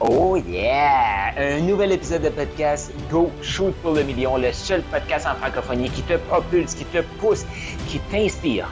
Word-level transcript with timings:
Oh 0.00 0.36
yeah! 0.36 1.34
Un 1.36 1.60
nouvel 1.60 1.92
épisode 1.92 2.22
de 2.22 2.28
podcast 2.28 2.92
Go 3.10 3.30
Shoot 3.42 3.74
pour 3.82 3.92
le 3.92 4.02
million, 4.02 4.36
le 4.36 4.52
seul 4.52 4.82
podcast 4.82 5.26
en 5.26 5.34
francophonie 5.34 5.90
qui 5.90 6.02
te 6.02 6.14
propulse, 6.14 6.74
qui 6.74 6.84
te 6.86 7.02
pousse, 7.18 7.44
qui 7.88 7.98
t'inspire 8.10 8.68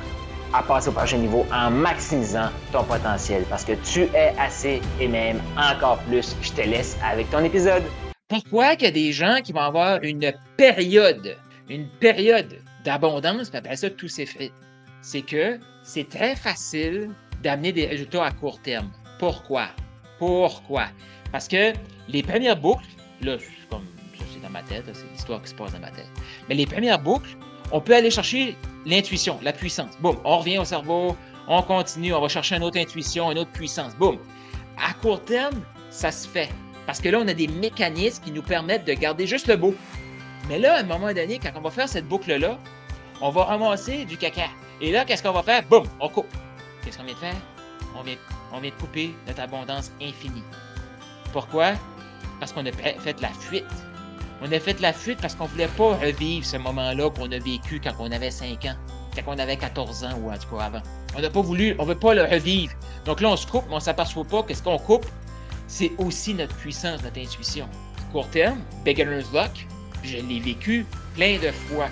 à 0.53 0.63
passer 0.63 0.89
au 0.89 0.93
prochain 0.93 1.19
niveau 1.19 1.47
en 1.53 1.71
maximisant 1.71 2.51
ton 2.73 2.85
potentiel 2.85 3.45
parce 3.49 3.65
que 3.65 3.73
tu 3.73 4.03
es 4.15 4.35
assez 4.39 4.81
et 5.01 5.09
même 5.09 5.41
encore 5.57 5.99
plus. 6.01 6.37
Je 6.43 6.53
te 6.53 6.61
laisse 6.61 6.97
avec 7.05 7.31
ton 7.31 7.43
épisode. 7.45 7.83
Pourquoi 8.29 8.77
qu'il 8.77 8.87
y 8.87 8.89
a 8.89 8.93
des 8.93 9.13
gens 9.13 9.41
qui 9.43 9.53
vont 9.53 9.61
avoir 9.61 10.03
une 10.03 10.33
période, 10.57 11.37
une 11.69 11.89
période 12.01 12.59
d'abondance, 12.85 13.51
puis 13.51 13.59
après 13.59 13.77
ça, 13.77 13.91
tout 13.91 14.09
s'effrite? 14.09 14.53
C'est 15.01 15.23
que 15.23 15.59
c'est 15.83 16.09
très 16.09 16.37
facile 16.37 17.11
d'amener 17.43 17.73
des 17.73 17.87
résultats 17.87 18.25
à 18.25 18.31
court 18.31 18.61
terme. 18.63 18.91
Pourquoi? 19.19 19.69
Pourquoi? 20.23 20.85
Parce 21.33 21.49
que 21.49 21.73
les 22.07 22.23
premières 22.23 22.57
boucles, 22.57 22.87
là, 23.23 23.39
c'est 23.41 23.69
comme 23.69 23.85
ça, 24.17 24.25
c'est 24.33 24.41
dans 24.41 24.51
ma 24.51 24.63
tête, 24.63 24.85
c'est 24.93 25.11
l'histoire 25.11 25.43
qui 25.43 25.49
se 25.49 25.55
passe 25.57 25.73
dans 25.73 25.81
ma 25.81 25.91
tête. 25.91 26.07
Mais 26.49 26.55
les 26.55 26.65
premières 26.65 27.01
boucles, 27.01 27.37
on 27.73 27.81
peut 27.81 27.97
aller 27.97 28.13
chercher 28.13 28.57
l'intuition, 28.87 29.41
la 29.43 29.53
puissance. 29.53 29.99
Boum, 29.99 30.17
on 30.23 30.39
revient 30.39 30.59
au 30.59 30.65
cerveau, 30.65 31.17
on 31.49 31.63
continue, 31.63 32.15
on 32.15 32.21
va 32.21 32.29
chercher 32.29 32.55
une 32.55 32.63
autre 32.63 32.79
intuition, 32.79 33.33
une 33.33 33.39
autre 33.39 33.51
puissance. 33.51 33.97
Boum. 33.97 34.17
À 34.79 34.95
court 34.95 35.25
terme, 35.25 35.61
ça 35.91 36.13
se 36.13 36.29
fait. 36.29 36.51
Parce 36.87 37.01
que 37.01 37.09
là, 37.09 37.19
on 37.21 37.27
a 37.27 37.35
des 37.35 37.49
mécanismes 37.49 38.23
qui 38.23 38.31
nous 38.31 38.43
permettent 38.43 38.87
de 38.87 38.93
garder 38.93 39.27
juste 39.27 39.49
le 39.49 39.57
beau. 39.57 39.75
Mais 40.49 40.61
là, 40.61 40.77
à 40.77 40.81
un 40.83 40.85
moment 40.85 41.13
donné, 41.13 41.41
quand 41.41 41.51
on 41.57 41.63
va 41.63 41.71
faire 41.73 41.89
cette 41.89 42.07
boucle-là, 42.07 42.61
on 43.21 43.31
va 43.31 43.43
ramasser 43.43 44.05
du 44.05 44.17
caca. 44.17 44.47
Et 44.81 44.93
là, 44.93 45.05
qu'est-ce 45.05 45.25
qu'on 45.25 45.33
va 45.33 45.43
faire? 45.43 45.65
Boum, 45.65 45.83
on 45.99 46.09
coupe. 46.09 46.33
Qu'est-ce 46.85 46.97
qu'on 46.97 47.05
vient 47.05 47.15
de 47.15 47.19
faire? 47.19 47.37
On 47.99 48.03
vient, 48.03 48.15
on 48.53 48.61
vient 48.61 48.71
de 48.71 48.77
couper 48.77 49.15
notre 49.27 49.41
abondance 49.41 49.93
infinie. 50.01 50.45
Pourquoi? 51.33 51.73
Parce 52.41 52.53
qu'on 52.53 52.67
a 52.67 52.73
fait 52.73 53.21
la 53.21 53.29
fuite. 53.29 53.65
On 54.43 54.51
a 54.51 54.59
fait 54.59 54.81
la 54.81 54.93
fuite 54.93 55.21
parce 55.21 55.35
qu'on 55.35 55.45
ne 55.45 55.51
voulait 55.51 55.69
pas 55.69 55.97
revivre 55.97 56.45
ce 56.45 56.57
moment-là 56.57 57.11
qu'on 57.11 57.31
a 57.31 57.39
vécu 57.39 57.81
quand 57.83 57.93
on 57.99 58.11
avait 58.11 58.31
5 58.31 58.65
ans, 58.65 58.75
quand 59.15 59.23
on 59.29 59.39
avait 59.39 59.57
14 59.57 60.05
ans 60.05 60.19
ou 60.21 60.31
en 60.31 60.37
tout 60.37 60.57
cas 60.57 60.65
avant. 60.65 60.83
On 61.17 61.21
n'a 61.21 61.31
pas 61.31 61.43
voulu, 61.43 61.77
on 61.79 61.83
ne 61.85 61.89
veut 61.89 61.99
pas 61.99 62.15
le 62.15 62.25
revivre. 62.25 62.75
Donc 63.05 63.21
là, 63.21 63.29
on 63.29 63.37
se 63.37 63.47
coupe, 63.47 63.65
mais 63.69 63.75
on 63.75 63.77
ne 63.77 63.83
s'aperçoit 63.83 64.25
pas 64.25 64.43
que 64.43 64.53
ce 64.55 64.63
qu'on 64.63 64.79
coupe, 64.79 65.07
c'est 65.69 65.93
aussi 65.99 66.35
notre 66.35 66.55
puissance, 66.57 67.03
notre 67.03 67.21
intuition. 67.21 67.69
Court 68.11 68.29
terme, 68.31 68.61
beginner's 68.85 69.33
luck, 69.33 69.67
je 70.03 70.17
l'ai 70.17 70.41
vécu 70.41 70.85
plein 71.15 71.39
de 71.39 71.53
fois 71.53 71.87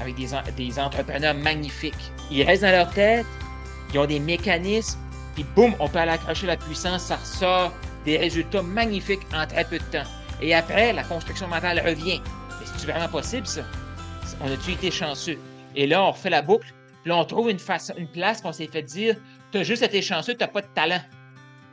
avec 0.00 0.14
des 0.14 0.78
entrepreneurs 0.78 1.34
magnifiques. 1.34 2.12
Ils 2.30 2.44
restent 2.44 2.62
dans 2.62 2.70
leur 2.70 2.90
tête, 2.90 3.26
ils 3.92 3.98
ont 3.98 4.06
des 4.06 4.20
mécanismes, 4.20 5.00
puis 5.38 5.46
boum, 5.54 5.72
on 5.78 5.88
peut 5.88 6.00
aller 6.00 6.10
accrocher 6.10 6.48
la 6.48 6.56
puissance, 6.56 7.04
ça 7.04 7.16
ressort 7.16 7.72
des 8.04 8.16
résultats 8.16 8.62
magnifiques 8.62 9.24
en 9.32 9.46
très 9.46 9.64
peu 9.64 9.78
de 9.78 9.84
temps. 9.84 10.08
Et 10.42 10.52
après, 10.52 10.92
la 10.92 11.04
construction 11.04 11.46
mentale 11.46 11.80
revient. 11.86 12.20
Mais 12.58 12.66
c'est 12.66 12.86
vraiment 12.90 13.08
possible, 13.08 13.46
ça? 13.46 13.60
On 14.40 14.50
a-tu 14.50 14.72
été 14.72 14.90
chanceux? 14.90 15.38
Et 15.76 15.86
là, 15.86 16.02
on 16.02 16.10
refait 16.10 16.30
la 16.30 16.42
boucle, 16.42 16.74
puis 17.02 17.10
là, 17.10 17.18
on 17.18 17.24
trouve 17.24 17.50
une, 17.50 17.58
place 17.58 18.40
qu'on 18.42 18.52
s'est 18.52 18.66
fait 18.66 18.82
dire 18.82 19.14
T'as 19.52 19.62
juste 19.62 19.82
été 19.82 20.02
chanceux, 20.02 20.34
t'as 20.34 20.48
pas 20.48 20.60
de 20.60 20.66
talent. 20.74 21.00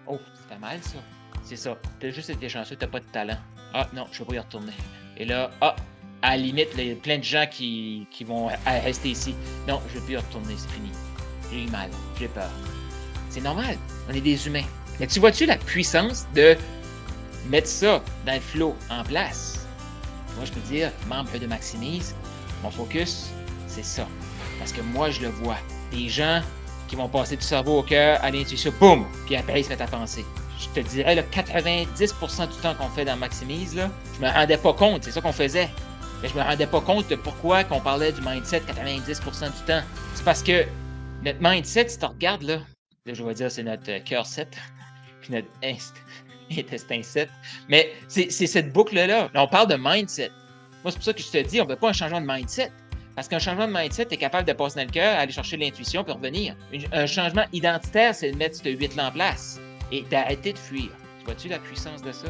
Oh, 0.05 0.19
c'est 0.47 0.59
mal, 0.59 0.77
ça. 0.83 0.99
C'est 1.43 1.55
ça. 1.55 1.75
T'as 1.99 2.11
juste 2.11 2.29
été 2.29 2.47
chanceux, 2.47 2.75
t'as 2.75 2.87
pas 2.87 2.99
de 2.99 3.05
talent. 3.05 3.37
Ah, 3.73 3.87
non, 3.93 4.05
je 4.11 4.19
vais 4.19 4.25
pas 4.25 4.35
y 4.35 4.39
retourner. 4.39 4.73
Et 5.17 5.25
là, 5.25 5.49
ah, 5.61 5.75
à 6.21 6.31
la 6.31 6.37
limite, 6.37 6.69
il 6.77 6.87
y 6.87 6.91
a 6.91 6.95
plein 6.95 7.17
de 7.17 7.23
gens 7.23 7.45
qui, 7.49 8.07
qui 8.11 8.25
vont 8.25 8.51
rester 8.67 9.09
ici. 9.09 9.35
Non, 9.67 9.81
je 9.89 9.97
vais 9.97 10.05
plus 10.05 10.13
y 10.13 10.17
retourner, 10.17 10.53
c'est 10.55 10.69
fini. 10.69 10.91
J'ai 11.51 11.63
eu 11.63 11.69
mal, 11.69 11.89
j'ai 12.19 12.27
peur. 12.27 12.51
C'est 13.35 13.41
normal, 13.41 13.77
on 14.09 14.13
est 14.13 14.21
des 14.21 14.47
humains. 14.47 14.63
Mais 14.97 15.07
tu 15.07 15.19
vois-tu 15.19 15.45
la 15.45 15.57
puissance 15.57 16.25
de 16.33 16.55
mettre 17.49 17.67
ça 17.67 18.01
dans 18.25 18.33
le 18.33 18.39
flow 18.39 18.77
en 18.89 19.03
place? 19.03 19.67
Moi, 20.37 20.45
je 20.45 20.53
peux 20.53 20.61
dire, 20.61 20.89
membre 21.09 21.37
de 21.37 21.45
Maximise, 21.45 22.15
mon 22.63 22.71
focus, 22.71 23.31
c'est 23.67 23.83
ça. 23.83 24.07
Parce 24.57 24.71
que 24.71 24.79
moi, 24.79 25.09
je 25.09 25.19
le 25.19 25.27
vois. 25.27 25.57
Des 25.91 26.07
gens 26.07 26.41
qui 26.87 26.95
vont 26.95 27.09
passer 27.09 27.35
du 27.35 27.41
cerveau 27.41 27.79
au 27.79 27.83
cœur 27.83 28.23
à 28.23 28.31
l'intuition, 28.31 28.71
boum, 28.79 29.05
puis 29.25 29.35
après, 29.35 29.59
ils 29.59 29.63
se 29.65 29.69
mettent 29.69 29.81
à 29.81 29.87
penser. 29.87 30.23
Je 30.57 30.69
te 30.69 30.87
dirais, 30.87 31.15
le 31.15 31.23
90% 31.23 32.47
du 32.47 32.55
temps 32.61 32.73
qu'on 32.75 32.87
fait 32.87 33.03
dans 33.03 33.17
Maximise, 33.17 33.75
là, 33.75 33.89
je 34.15 34.25
me 34.25 34.31
rendais 34.31 34.55
pas 34.55 34.71
compte, 34.71 35.03
c'est 35.03 35.11
ça 35.11 35.19
qu'on 35.19 35.33
faisait. 35.33 35.69
Mais 36.23 36.29
je 36.29 36.35
me 36.35 36.41
rendais 36.41 36.67
pas 36.67 36.79
compte 36.79 37.09
de 37.09 37.17
pourquoi 37.17 37.65
qu'on 37.65 37.81
parlait 37.81 38.13
du 38.13 38.21
mindset 38.21 38.61
90% 38.61 39.47
du 39.47 39.65
temps. 39.67 39.81
C'est 40.13 40.23
parce 40.23 40.41
que 40.41 40.63
notre 41.21 41.39
mindset, 41.41 41.89
si 41.89 41.99
tu 41.99 42.05
regardes, 42.05 42.43
là, 42.43 42.59
là 43.05 43.13
je 43.13 43.23
vais 43.23 43.33
dire, 43.35 43.51
c'est 43.51 43.63
notre 43.63 43.91
euh, 43.91 43.99
cœur 43.99 44.25
7, 44.25 44.57
puis 45.21 45.33
notre 45.33 45.47
intestin 46.57 47.01
7. 47.03 47.29
Mais 47.69 47.93
c'est 48.07 48.29
cette 48.29 48.73
boucle-là. 48.73 49.29
On 49.35 49.47
parle 49.47 49.67
de 49.67 49.77
mindset. 49.79 50.31
Moi, 50.83 50.91
c'est 50.91 50.97
pour 50.97 51.03
ça 51.03 51.13
que 51.13 51.21
je 51.21 51.29
te 51.29 51.37
dis, 51.37 51.61
on 51.61 51.65
ne 51.65 51.69
veut 51.69 51.75
pas 51.75 51.89
un 51.89 51.93
changement 51.93 52.21
de 52.21 52.27
mindset. 52.27 52.71
Parce 53.15 53.27
qu'un 53.27 53.39
changement 53.39 53.67
de 53.67 53.73
mindset, 53.73 54.05
tu 54.07 54.17
capable 54.17 54.47
de 54.47 54.53
passer 54.53 54.75
dans 54.79 54.85
le 54.85 54.91
cœur, 54.91 55.17
aller 55.17 55.31
chercher 55.31 55.57
l'intuition 55.57 56.03
puis 56.03 56.13
revenir. 56.13 56.55
Un 56.91 57.05
changement 57.05 57.45
identitaire, 57.53 58.13
c'est 58.13 58.31
de 58.31 58.37
mettre 58.37 58.57
ce 58.57 58.63
8-là 58.63 59.07
en 59.07 59.11
place 59.11 59.59
et 59.91 60.01
d'arrêter 60.03 60.53
de 60.53 60.57
fuir. 60.57 60.89
Tu 61.19 61.25
vois-tu 61.25 61.47
la 61.47 61.59
puissance 61.59 62.01
de 62.01 62.11
ça? 62.11 62.27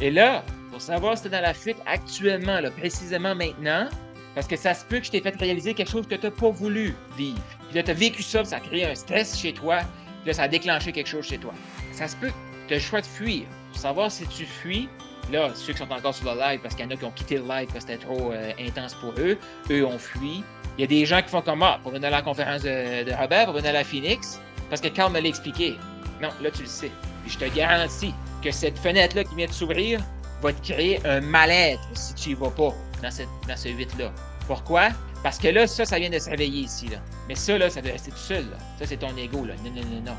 Et 0.00 0.10
là, 0.10 0.44
pour 0.70 0.80
savoir 0.80 1.16
si 1.16 1.24
tu 1.24 1.28
es 1.28 1.32
dans 1.32 1.40
la 1.40 1.54
fuite 1.54 1.78
actuellement, 1.86 2.60
là, 2.60 2.70
précisément 2.70 3.34
maintenant, 3.34 3.88
parce 4.34 4.46
que 4.46 4.56
ça 4.56 4.74
se 4.74 4.84
peut 4.84 5.00
que 5.00 5.06
je 5.06 5.10
t'ai 5.10 5.20
fait 5.20 5.34
réaliser 5.36 5.74
quelque 5.74 5.90
chose 5.90 6.06
que 6.06 6.14
tu 6.14 6.26
n'as 6.26 6.30
pas 6.30 6.50
voulu 6.50 6.94
vivre. 7.16 7.42
Puis 7.66 7.76
là, 7.76 7.82
tu 7.82 7.90
as 7.90 7.94
vécu 7.94 8.22
ça, 8.22 8.44
ça 8.44 8.56
a 8.56 8.60
créé 8.60 8.86
un 8.86 8.94
stress 8.94 9.36
chez 9.36 9.52
toi, 9.52 9.80
là, 10.26 10.32
ça 10.32 10.42
a 10.42 10.48
déclenché 10.48 10.92
quelque 10.92 11.08
chose 11.08 11.26
chez 11.26 11.38
toi. 11.38 11.52
Ça 11.92 12.08
se 12.08 12.16
peut 12.16 12.32
tu 12.68 12.74
as 12.74 12.76
le 12.76 12.82
choix 12.82 13.00
de 13.00 13.06
fuir. 13.06 13.46
Pour 13.72 13.80
savoir 13.80 14.10
si 14.10 14.26
tu 14.28 14.44
fuis, 14.44 14.88
là, 15.32 15.50
ceux 15.54 15.72
qui 15.72 15.78
sont 15.78 15.90
encore 15.90 16.14
sur 16.14 16.32
le 16.32 16.38
live, 16.38 16.60
parce 16.62 16.74
qu'il 16.74 16.84
y 16.84 16.88
en 16.88 16.90
a 16.90 16.96
qui 16.96 17.04
ont 17.04 17.10
quitté 17.10 17.36
le 17.36 17.42
live 17.42 17.68
parce 17.72 17.84
que 17.84 17.92
c'était 17.92 18.04
trop 18.04 18.32
euh, 18.32 18.52
intense 18.60 18.94
pour 18.94 19.12
eux, 19.18 19.38
eux 19.70 19.86
ont 19.86 19.98
fui. 19.98 20.44
Il 20.76 20.82
y 20.82 20.84
a 20.84 20.86
des 20.86 21.04
gens 21.06 21.20
qui 21.22 21.28
font 21.28 21.42
comme 21.42 21.58
moi, 21.58 21.80
pour 21.82 21.92
venir 21.92 22.08
à 22.08 22.10
la 22.10 22.22
conférence 22.22 22.62
de, 22.62 23.12
Robert, 23.18 23.46
pour 23.46 23.54
venir 23.54 23.70
à 23.70 23.72
la 23.72 23.84
Phoenix, 23.84 24.40
parce 24.70 24.80
que 24.80 24.88
Carl 24.88 25.12
me 25.12 25.20
l'a 25.20 25.28
expliqué. 25.28 25.76
Non, 26.22 26.28
là, 26.40 26.50
tu 26.50 26.62
le 26.62 26.68
sais. 26.68 26.90
Puis 27.24 27.32
je 27.32 27.38
te 27.38 27.56
garantis 27.56 28.14
que 28.42 28.50
cette 28.50 28.78
fenêtre-là 28.78 29.24
qui 29.24 29.34
vient 29.34 29.46
de 29.46 29.52
s'ouvrir 29.52 30.00
va 30.40 30.52
te 30.52 30.72
créer 30.72 31.04
un 31.04 31.20
mal-être 31.20 31.80
si 31.94 32.14
tu 32.14 32.28
n'y 32.30 32.34
vas 32.36 32.50
pas 32.50 32.72
dans, 33.02 33.10
cette, 33.10 33.28
dans 33.48 33.56
ce 33.56 33.68
8-là. 33.68 34.12
Pourquoi? 34.46 34.90
Parce 35.22 35.38
que 35.38 35.48
là, 35.48 35.66
ça, 35.66 35.84
ça 35.84 35.98
vient 35.98 36.10
de 36.10 36.18
se 36.18 36.30
réveiller 36.30 36.62
ici. 36.62 36.88
Là. 36.88 36.98
Mais 37.28 37.34
ça, 37.34 37.58
là, 37.58 37.70
ça 37.70 37.80
doit 37.80 37.92
rester 37.92 38.10
tout 38.10 38.16
seul. 38.16 38.44
Là. 38.50 38.56
Ça, 38.78 38.86
c'est 38.86 38.98
ton 38.98 39.16
ego. 39.16 39.44
Là. 39.44 39.54
Non, 39.64 39.70
non, 39.70 39.88
non, 39.88 40.00
non. 40.06 40.16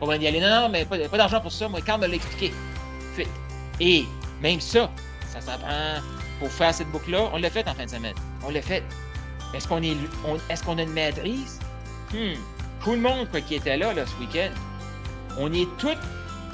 On 0.00 0.06
va 0.06 0.16
y 0.16 0.26
aller. 0.26 0.40
Non, 0.40 0.48
non, 0.48 0.68
mais 0.68 0.84
pas, 0.84 0.98
d'argent 0.98 1.40
pour 1.40 1.52
ça. 1.52 1.68
Moi, 1.68 1.80
Carl 1.80 2.00
me 2.00 2.06
l'a 2.06 2.14
expliqué. 2.14 2.52
Fuite. 3.14 3.28
Et 3.80 4.04
même 4.42 4.60
ça, 4.60 4.90
ça 5.28 5.40
s'apprend 5.40 6.00
pour 6.40 6.50
faire 6.50 6.74
cette 6.74 6.88
boucle-là. 6.88 7.30
On 7.32 7.38
l'a 7.38 7.50
fait 7.50 7.66
en 7.68 7.74
fin 7.74 7.84
de 7.84 7.90
semaine. 7.90 8.14
On 8.44 8.50
l'a 8.50 8.62
fait. 8.62 8.82
Est-ce 9.54 9.66
qu'on 9.66 9.82
est, 9.82 9.96
est-ce 10.50 10.62
qu'on 10.62 10.78
a 10.78 10.82
une 10.82 10.92
maîtrise? 10.92 11.58
Hmm. 12.12 12.34
Tout 12.82 12.92
le 12.92 12.98
monde 12.98 13.28
quoi, 13.30 13.40
qui 13.40 13.54
était 13.54 13.76
là, 13.76 13.92
là 13.92 14.04
ce 14.06 14.14
week-end, 14.20 14.50
on 15.38 15.52
est 15.52 15.68
tous, 15.78 15.96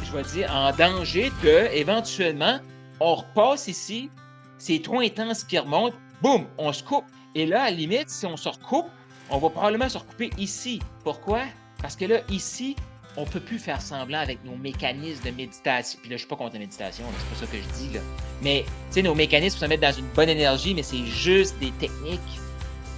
je 0.05 0.13
vais 0.13 0.23
dire, 0.23 0.51
en 0.53 0.73
danger 0.73 1.31
de, 1.43 1.69
éventuellement, 1.73 2.59
on 3.01 3.17
repasse 3.17 3.69
ici, 3.69 4.11
c'est 4.59 4.81
trop 4.83 5.01
intense 5.01 5.45
qui 5.45 5.59
remonte, 5.59 5.95
boum, 6.23 6.47
on 6.59 6.73
se 6.73 6.83
coupe. 6.83 7.05
Et 7.35 7.47
là, 7.47 7.63
à 7.63 7.71
la 7.71 7.77
limite, 7.77 8.11
si 8.11 8.27
on 8.27 8.37
se 8.37 8.49
recoupe, 8.49 8.87
on 9.31 9.39
va 9.39 9.51
probablement 9.51 9.89
se 9.89 9.99
recouper 9.99 10.31
ici. 10.39 10.81
Pourquoi? 11.03 11.43
Parce 11.81 11.97
que 11.97 12.05
là, 12.05 12.21
ici, 12.29 12.77
on 13.17 13.23
ne 13.23 13.27
peut 13.27 13.41
plus 13.41 13.59
faire 13.59 13.81
semblant 13.81 14.19
avec 14.19 14.45
nos 14.45 14.57
mécanismes 14.57 15.25
de 15.25 15.31
méditation. 15.31 15.99
Puis 16.01 16.11
là, 16.11 16.17
je 16.17 16.21
suis 16.21 16.29
pas 16.29 16.37
contre 16.37 16.55
la 16.55 16.61
méditation, 16.61 17.05
c'est 17.19 17.29
pas 17.29 17.47
ça 17.47 17.53
que 17.53 17.59
je 17.59 17.85
dis. 17.85 17.95
Là. 17.95 18.01
Mais, 18.43 18.65
tu 18.89 18.95
sais, 18.95 19.03
nos 19.03 19.15
mécanismes 19.15 19.57
pour 19.57 19.65
se 19.65 19.69
mettre 19.69 19.83
dans 19.83 19.93
une 19.93 20.09
bonne 20.15 20.29
énergie, 20.29 20.75
mais 20.75 20.83
c'est 20.83 21.05
juste 21.07 21.59
des 21.59 21.71
techniques. 21.73 22.21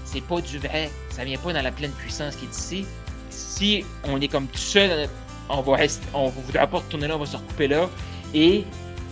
C'est 0.05 0.23
pas 0.23 0.41
du 0.41 0.59
vrai. 0.59 0.91
Ça 1.11 1.25
vient 1.25 1.39
pas 1.39 1.53
dans 1.53 1.63
la 1.63 1.73
pleine 1.73 1.93
puissance 1.93 2.37
qui 2.37 2.47
est 2.47 2.57
ici. 2.57 2.87
Si 3.31 3.85
on 4.05 4.21
est 4.21 4.29
comme 4.29 4.47
tout 4.47 4.59
seul, 4.59 5.09
on 5.49 5.61
va 5.61 5.77
rester, 5.77 6.07
on 6.15 6.29
voudra 6.29 6.67
pas 6.67 6.79
retourner 6.79 7.09
là, 7.09 7.17
on 7.17 7.21
va 7.21 7.27
se 7.27 7.37
recouper 7.37 7.69
là. 7.69 7.89
Et 8.35 8.65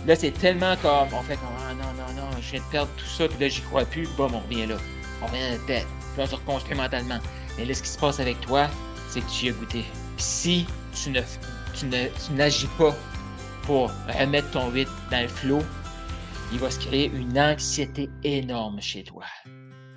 là, 0.07 0.15
c'est 0.15 0.31
tellement 0.31 0.75
comme, 0.77 1.07
on 1.13 1.21
fait 1.23 1.35
comme, 1.35 1.49
ah 1.59 1.73
non, 1.73 1.93
non, 1.97 2.21
non, 2.21 2.29
je 2.41 2.51
viens 2.51 2.61
de 2.61 2.71
perdre 2.71 2.91
tout 2.97 3.05
ça, 3.05 3.27
puis 3.27 3.37
là, 3.39 3.49
j'y 3.49 3.61
crois 3.61 3.85
plus, 3.85 4.07
bon, 4.17 4.29
on 4.33 4.39
revient 4.39 4.67
là. 4.67 4.77
À 5.33 5.51
la 5.51 5.57
tête. 5.67 5.87
Puis 6.13 6.23
on 6.23 6.27
se 6.27 6.35
reconstruit 6.35 6.75
mentalement. 6.75 7.19
Mais 7.57 7.65
là, 7.65 7.73
ce 7.73 7.81
qui 7.81 7.89
se 7.89 7.99
passe 7.99 8.19
avec 8.19 8.39
toi, 8.41 8.67
c'est 9.09 9.21
que 9.21 9.29
tu 9.29 9.45
y 9.45 9.49
as 9.49 9.53
goûté. 9.53 9.85
Si 10.17 10.65
tu 10.93 11.11
ne, 11.11 11.21
tu 11.73 11.85
tu 12.25 12.33
n'agis 12.33 12.67
pas 12.77 12.95
pour 13.63 13.91
remettre 14.19 14.51
ton 14.51 14.69
8 14.71 14.87
dans 15.11 15.21
le 15.21 15.27
flot, 15.27 15.61
il 16.51 16.59
va 16.59 16.69
se 16.69 16.79
créer 16.79 17.11
une 17.13 17.37
anxiété 17.39 18.09
énorme 18.23 18.79
chez 18.79 19.03
toi. 19.03 19.23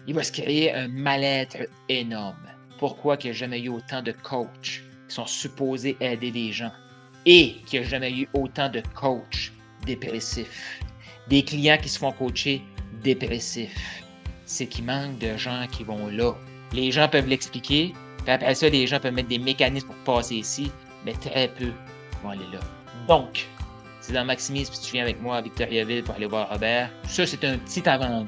Il 0.06 0.14
va 0.14 0.24
se 0.24 0.32
créer 0.32 0.72
un 0.72 0.88
mal-être 0.88 1.68
énorme. 1.88 2.48
Pourquoi 2.78 3.16
qu'il 3.16 3.30
n'y 3.30 3.36
a 3.36 3.38
jamais 3.38 3.60
eu 3.60 3.68
autant 3.68 4.02
de 4.02 4.12
coachs 4.12 4.82
qui 5.08 5.14
sont 5.14 5.26
supposés 5.26 5.96
aider 6.00 6.30
les 6.30 6.52
gens 6.52 6.72
et 7.26 7.56
qu'il 7.66 7.80
n'y 7.80 7.86
a 7.86 7.88
jamais 7.88 8.12
eu 8.12 8.28
autant 8.32 8.70
de 8.70 8.82
coachs 8.94 9.52
dépressifs, 9.84 10.80
des 11.28 11.42
clients 11.42 11.78
qui 11.78 11.88
se 11.88 11.98
font 11.98 12.12
coacher 12.12 12.62
dépressifs? 13.02 14.02
C'est 14.50 14.66
qu'il 14.66 14.86
manque 14.86 15.18
de 15.18 15.36
gens 15.36 15.66
qui 15.70 15.84
vont 15.84 16.08
là. 16.08 16.32
Les 16.72 16.90
gens 16.90 17.06
peuvent 17.06 17.26
l'expliquer, 17.26 17.92
après 18.26 18.54
ça, 18.54 18.66
les 18.70 18.86
gens 18.86 18.98
peuvent 18.98 19.12
mettre 19.12 19.28
des 19.28 19.38
mécanismes 19.38 19.88
pour 19.88 20.16
passer 20.16 20.36
ici, 20.36 20.72
mais 21.04 21.12
très 21.12 21.48
peu 21.48 21.70
vont 22.22 22.30
aller 22.30 22.46
là. 22.50 22.60
Donc, 23.06 23.46
c'est 24.00 24.14
dans 24.14 24.24
Maximise, 24.24 24.70
puis 24.70 24.78
tu 24.82 24.92
viens 24.92 25.02
avec 25.02 25.20
moi 25.20 25.36
à 25.36 25.42
Victoriaville 25.42 26.02
pour 26.02 26.14
aller 26.14 26.24
voir 26.24 26.48
Robert. 26.48 26.90
Ça, 27.06 27.26
c'est 27.26 27.44
un 27.44 27.58
petit 27.58 27.86
avant 27.86 28.24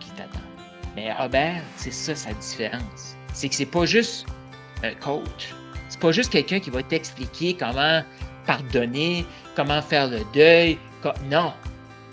qui 0.00 0.10
t'attend. 0.10 0.38
Mais 0.96 1.10
Robert, 1.14 1.62
c'est 1.76 1.92
ça 1.92 2.14
sa 2.14 2.34
différence. 2.34 3.16
C'est 3.32 3.48
que 3.48 3.54
c'est 3.54 3.64
pas 3.64 3.86
juste 3.86 4.26
un 4.82 4.94
coach. 4.96 5.54
C'est 5.88 6.00
pas 6.00 6.12
juste 6.12 6.30
quelqu'un 6.30 6.60
qui 6.60 6.68
va 6.68 6.82
t'expliquer 6.82 7.54
comment 7.54 8.02
pardonner, 8.46 9.24
comment 9.56 9.80
faire 9.80 10.08
le 10.08 10.20
deuil. 10.34 10.78
Non. 11.30 11.54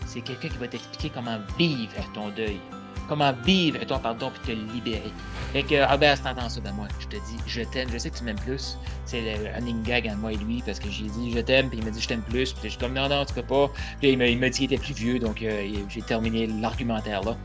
C'est 0.05 0.21
quelqu'un 0.21 0.47
qui 0.47 0.57
va 0.57 0.69
t'expliquer 0.69 1.09
comment 1.13 1.39
vivre 1.57 1.91
ton 2.13 2.29
deuil 2.29 2.59
comment 3.09 3.33
vivre 3.43 3.83
ton 3.85 3.99
pardon 3.99 4.31
puis 4.31 4.55
te 4.55 4.73
libérer. 4.73 5.11
Fait 5.51 5.63
que 5.63 5.89
Robert, 5.89 6.15
si 6.15 6.23
t'entends 6.23 6.47
ça 6.47 6.61
de 6.61 6.69
moi, 6.69 6.87
je 6.99 7.07
te 7.07 7.15
dis 7.15 7.37
je 7.47 7.61
t'aime, 7.61 7.89
je 7.91 7.97
sais 7.97 8.11
que 8.11 8.17
tu 8.17 8.23
m'aimes 8.23 8.39
plus. 8.39 8.77
C'est 9.05 9.21
le 9.21 9.51
running 9.55 9.81
gag 9.83 10.07
entre 10.07 10.17
moi 10.17 10.31
et 10.31 10.37
lui 10.37 10.61
parce 10.65 10.79
que 10.79 10.89
j'ai 10.89 11.05
dit 11.05 11.31
je 11.33 11.39
t'aime, 11.39 11.69
puis 11.69 11.79
il 11.79 11.83
m'a 11.83 11.91
dit 11.91 11.99
je 11.99 12.07
t'aime 12.07 12.21
plus. 12.21 12.53
Puis 12.53 12.63
je 12.65 12.69
suis 12.69 12.77
comme 12.77 12.93
non, 12.93 13.09
non, 13.09 13.25
tu 13.25 13.33
peux 13.33 13.41
pas. 13.41 13.69
Puis 13.99 14.11
il 14.11 14.17
m'a 14.17 14.49
dit 14.49 14.51
qu'il 14.51 14.71
était 14.71 14.81
plus 14.81 14.93
vieux, 14.93 15.19
donc 15.19 15.41
euh, 15.41 15.67
j'ai 15.89 16.01
terminé 16.03 16.47
l'argumentaire 16.47 17.23
là. 17.23 17.35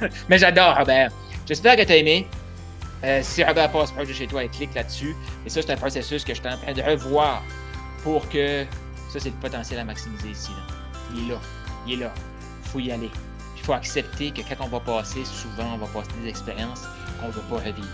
Mais 0.28 0.38
j'adore 0.38 0.76
Robert. 0.76 1.10
J'espère 1.46 1.76
que 1.76 1.82
tu 1.82 1.92
as 1.92 1.96
aimé. 1.96 2.28
Euh, 3.02 3.20
si 3.22 3.42
Robert 3.44 3.70
passe 3.70 3.92
proche 3.92 4.08
de 4.08 4.12
chez 4.12 4.26
toi, 4.26 4.46
clique 4.48 4.74
là-dessus. 4.74 5.14
Et 5.44 5.50
ça, 5.50 5.60
c'est 5.60 5.72
un 5.72 5.76
processus 5.76 6.24
que 6.24 6.34
je 6.34 6.40
suis 6.40 6.48
en 6.48 6.56
train 6.56 6.72
de 6.72 6.82
revoir 6.82 7.42
pour 8.02 8.26
que 8.30 8.64
ça, 9.10 9.20
c'est 9.20 9.28
le 9.30 9.36
potentiel 9.36 9.78
à 9.78 9.84
maximiser 9.84 10.30
ici. 10.30 10.52
Il 11.14 11.24
est 11.24 11.32
là. 11.32 11.40
Il 11.86 11.92
est 11.94 11.96
là. 11.96 12.14
Faut 12.64 12.80
y 12.80 12.90
aller 12.90 13.10
faut 13.64 13.72
accepter 13.72 14.30
que 14.30 14.42
quand 14.42 14.64
on 14.64 14.68
va 14.68 14.80
passer, 14.80 15.24
souvent, 15.24 15.74
on 15.74 15.78
va 15.78 15.86
passer 15.86 16.10
des 16.22 16.28
expériences 16.28 16.82
qu'on 17.20 17.28
ne 17.28 17.32
veut 17.32 17.42
pas 17.42 17.56
revivre. 17.56 17.88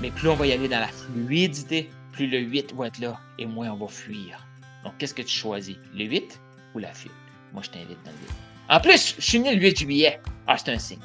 Mais 0.00 0.10
plus 0.10 0.28
on 0.28 0.34
va 0.34 0.46
y 0.46 0.52
aller 0.52 0.68
dans 0.68 0.80
la 0.80 0.88
fluidité, 0.88 1.90
plus 2.12 2.28
le 2.28 2.38
8 2.38 2.74
va 2.74 2.86
être 2.86 2.98
là 2.98 3.18
et 3.38 3.46
moins 3.46 3.70
on 3.70 3.76
va 3.76 3.88
fuir. 3.88 4.46
Donc, 4.84 4.94
qu'est-ce 4.98 5.14
que 5.14 5.22
tu 5.22 5.36
choisis? 5.36 5.76
Le 5.94 6.04
8 6.04 6.40
ou 6.74 6.78
la 6.78 6.92
fuite? 6.92 7.12
Moi, 7.52 7.62
je 7.64 7.70
t'invite 7.70 8.02
dans 8.04 8.12
le 8.12 8.16
8. 8.16 8.32
En 8.68 8.80
plus, 8.80 9.16
je 9.18 9.22
suis 9.22 9.40
né 9.40 9.54
le 9.54 9.60
8 9.60 9.80
juillet. 9.80 10.20
Ah, 10.46 10.56
c'est 10.56 10.70
un 10.70 10.78
signe. 10.78 10.98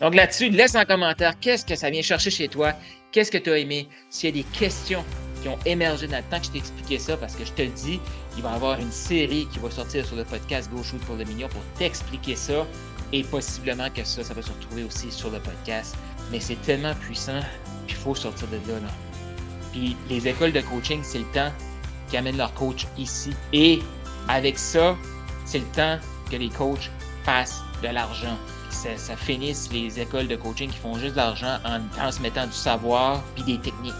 Donc 0.00 0.14
là-dessus, 0.14 0.50
laisse 0.50 0.76
en 0.76 0.84
commentaire 0.84 1.38
qu'est-ce 1.40 1.64
que 1.64 1.74
ça 1.74 1.90
vient 1.90 2.02
chercher 2.02 2.30
chez 2.30 2.48
toi, 2.48 2.74
qu'est-ce 3.10 3.32
que 3.32 3.38
tu 3.38 3.50
as 3.50 3.58
aimé, 3.58 3.88
s'il 4.10 4.36
y 4.36 4.40
a 4.40 4.42
des 4.42 4.48
questions 4.56 5.04
qui 5.42 5.48
ont 5.48 5.58
émergé 5.66 6.06
dans 6.06 6.18
le 6.18 6.22
temps 6.24 6.38
que 6.38 6.46
je 6.46 6.50
t'ai 6.52 6.58
expliqué 6.58 6.98
ça, 6.98 7.16
parce 7.16 7.34
que 7.34 7.44
je 7.44 7.52
te 7.52 7.62
le 7.62 7.68
dis, 7.68 7.98
il 8.36 8.42
va 8.42 8.52
y 8.52 8.54
avoir 8.54 8.78
une 8.78 8.92
série 8.92 9.48
qui 9.52 9.58
va 9.58 9.70
sortir 9.70 10.06
sur 10.06 10.14
le 10.14 10.24
podcast 10.24 10.70
Go 10.70 10.82
Shoot 10.84 11.00
pour 11.00 11.16
le 11.16 11.24
million 11.24 11.48
pour 11.48 11.62
t'expliquer 11.78 12.36
ça 12.36 12.64
et 13.12 13.22
possiblement 13.22 13.88
que 13.90 14.04
ça, 14.04 14.22
ça 14.22 14.34
va 14.34 14.42
se 14.42 14.50
retrouver 14.50 14.84
aussi 14.84 15.10
sur 15.10 15.30
le 15.30 15.38
podcast. 15.38 15.96
Mais 16.30 16.40
c'est 16.40 16.60
tellement 16.62 16.94
puissant 16.94 17.40
qu'il 17.86 17.96
faut 17.96 18.14
sortir 18.14 18.48
de 18.48 18.56
là, 18.56 18.88
Puis 19.72 19.96
les 20.08 20.28
écoles 20.28 20.52
de 20.52 20.60
coaching, 20.60 21.00
c'est 21.02 21.18
le 21.18 21.30
temps 21.32 21.50
qui 22.08 22.16
amènent 22.16 22.36
leurs 22.36 22.54
coachs 22.54 22.86
ici. 22.98 23.30
Et 23.52 23.80
avec 24.28 24.58
ça, 24.58 24.96
c'est 25.44 25.60
le 25.60 25.66
temps 25.66 25.98
que 26.30 26.36
les 26.36 26.50
coachs 26.50 26.90
fassent 27.24 27.62
de 27.82 27.88
l'argent. 27.88 28.36
Ça, 28.70 28.96
ça, 28.96 29.16
finisse 29.16 29.70
les 29.72 29.98
écoles 29.98 30.28
de 30.28 30.36
coaching 30.36 30.70
qui 30.70 30.76
font 30.76 30.98
juste 30.98 31.12
de 31.12 31.16
l'argent 31.16 31.58
en 31.64 31.80
transmettant 31.96 32.46
du 32.46 32.52
savoir 32.52 33.22
puis 33.34 33.44
des 33.44 33.58
techniques. 33.58 33.94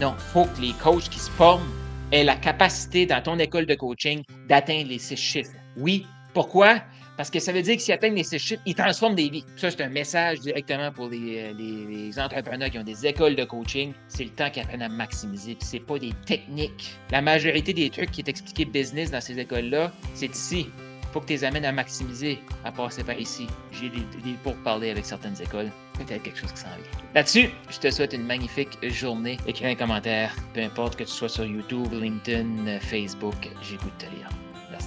Non, 0.00 0.14
faut 0.32 0.46
que 0.46 0.60
les 0.60 0.72
coachs 0.72 1.08
qui 1.08 1.18
se 1.18 1.30
forment 1.30 1.68
aient 2.10 2.24
la 2.24 2.36
capacité 2.36 3.06
dans 3.06 3.22
ton 3.22 3.38
école 3.38 3.66
de 3.66 3.74
coaching 3.74 4.22
d'atteindre 4.48 4.88
les 4.88 4.98
six 4.98 5.16
chiffres. 5.16 5.52
Oui, 5.76 6.06
pourquoi? 6.32 6.80
Parce 7.20 7.28
que 7.28 7.38
ça 7.38 7.52
veut 7.52 7.60
dire 7.60 7.76
que 7.76 7.82
s'ils 7.82 7.92
atteignent 7.92 8.14
les 8.14 8.24
six 8.24 8.54
ils 8.64 8.74
transforment 8.74 9.14
des 9.14 9.28
vies. 9.28 9.44
Ça, 9.54 9.70
c'est 9.70 9.82
un 9.82 9.90
message 9.90 10.40
directement 10.40 10.90
pour 10.90 11.10
les, 11.10 11.52
les, 11.52 12.18
entrepreneurs 12.18 12.70
qui 12.70 12.78
ont 12.78 12.82
des 12.82 13.06
écoles 13.06 13.36
de 13.36 13.44
coaching. 13.44 13.92
C'est 14.08 14.24
le 14.24 14.30
temps 14.30 14.48
qu'ils 14.48 14.62
apprennent 14.62 14.80
à 14.80 14.88
maximiser. 14.88 15.54
Puis 15.54 15.68
c'est 15.68 15.80
pas 15.80 15.98
des 15.98 16.14
techniques. 16.24 16.96
La 17.10 17.20
majorité 17.20 17.74
des 17.74 17.90
trucs 17.90 18.10
qui 18.10 18.22
est 18.22 18.28
expliqué 18.30 18.64
business 18.64 19.10
dans 19.10 19.20
ces 19.20 19.38
écoles-là, 19.38 19.92
c'est 20.14 20.34
ici. 20.34 20.68
Faut 21.12 21.20
que 21.20 21.26
tu 21.26 21.34
les 21.34 21.44
amènes 21.44 21.66
à 21.66 21.72
maximiser, 21.72 22.38
à 22.64 22.72
passer 22.72 23.04
par 23.04 23.20
ici. 23.20 23.46
J'ai 23.70 23.90
des, 23.90 24.00
des 24.24 24.36
pour 24.42 24.54
parler 24.62 24.88
avec 24.88 25.04
certaines 25.04 25.38
écoles. 25.42 25.68
Peut-être 25.98 26.22
quelque 26.22 26.38
chose 26.38 26.52
qui 26.52 26.60
s'en 26.60 26.68
vient. 26.68 27.02
Là-dessus, 27.14 27.50
je 27.68 27.78
te 27.80 27.90
souhaite 27.90 28.14
une 28.14 28.24
magnifique 28.24 28.78
journée. 28.82 29.36
Écris 29.46 29.66
un 29.66 29.74
commentaire, 29.74 30.34
peu 30.54 30.62
importe 30.62 30.96
que 30.96 31.04
tu 31.04 31.10
sois 31.10 31.28
sur 31.28 31.44
YouTube, 31.44 31.92
LinkedIn, 31.92 32.78
Facebook, 32.80 33.46
j'écoute 33.60 33.92
te 33.98 34.06
lire 34.06 34.30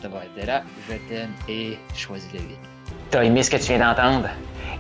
d'avoir 0.04 0.24
été 0.24 0.46
là. 0.46 0.62
Je 0.90 0.96
t'aime 1.10 1.32
et 1.50 1.78
choisis 1.96 2.32
le 2.34 2.40
8. 2.40 2.46
T'as 3.10 3.24
aimé 3.24 3.42
ce 3.42 3.50
que 3.50 3.58
tu 3.58 3.74
viens 3.74 3.80
d'entendre? 3.80 4.30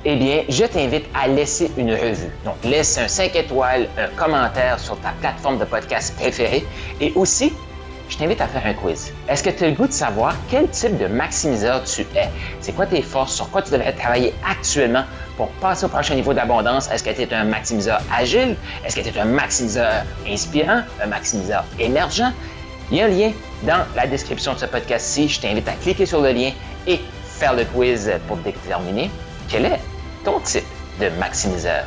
Eh 0.05 0.15
bien, 0.17 0.43
je 0.49 0.65
t'invite 0.65 1.05
à 1.13 1.27
laisser 1.27 1.71
une 1.77 1.93
revue. 1.93 2.29
Donc, 2.43 2.55
laisse 2.63 2.97
un 2.97 3.07
5 3.07 3.35
étoiles, 3.35 3.87
un 3.97 4.07
commentaire 4.17 4.79
sur 4.79 4.99
ta 4.99 5.11
plateforme 5.21 5.59
de 5.59 5.65
podcast 5.65 6.15
préférée. 6.15 6.65
Et 6.99 7.13
aussi, 7.15 7.53
je 8.09 8.17
t'invite 8.17 8.41
à 8.41 8.47
faire 8.47 8.65
un 8.65 8.73
quiz. 8.73 9.13
Est-ce 9.29 9.43
que 9.43 9.49
tu 9.49 9.63
as 9.63 9.69
le 9.69 9.75
goût 9.75 9.87
de 9.87 9.93
savoir 9.93 10.35
quel 10.49 10.67
type 10.69 10.97
de 10.97 11.07
maximiseur 11.07 11.83
tu 11.85 12.01
es? 12.15 12.29
C'est 12.59 12.73
quoi 12.73 12.85
tes 12.85 13.01
forces? 13.01 13.33
Sur 13.33 13.49
quoi 13.49 13.61
tu 13.61 13.71
devrais 13.71 13.93
travailler 13.93 14.33
actuellement 14.45 15.05
pour 15.37 15.47
passer 15.53 15.85
au 15.85 15.89
prochain 15.89 16.15
niveau 16.15 16.33
d'abondance? 16.33 16.91
Est-ce 16.91 17.03
que 17.03 17.11
tu 17.11 17.21
es 17.21 17.33
un 17.33 17.45
maximiseur 17.45 18.01
agile? 18.13 18.57
Est-ce 18.85 18.97
que 18.97 19.01
tu 19.01 19.15
es 19.15 19.19
un 19.19 19.25
maximiseur 19.25 20.03
inspirant? 20.27 20.81
Un 21.01 21.07
maximiseur 21.07 21.63
émergent? 21.79 22.33
Il 22.91 22.97
y 22.97 23.01
a 23.01 23.05
un 23.05 23.09
lien 23.09 23.31
dans 23.63 23.85
la 23.95 24.07
description 24.07 24.53
de 24.53 24.59
ce 24.59 24.65
podcast-ci. 24.65 25.27
Je 25.29 25.41
t'invite 25.41 25.67
à 25.67 25.73
cliquer 25.73 26.05
sur 26.05 26.21
le 26.21 26.31
lien 26.31 26.51
et 26.87 26.99
faire 27.25 27.53
le 27.53 27.65
quiz 27.65 28.11
pour 28.27 28.37
déterminer 28.37 29.09
quel 29.49 29.65
est 29.65 29.79
ton 30.23 30.39
type 30.39 30.65
de 30.99 31.09
maximiseur. 31.19 31.85